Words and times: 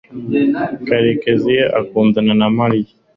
karekezi 0.87 1.55
akundana 1.79 2.33
na 2.41 2.47
mariya 2.57 2.93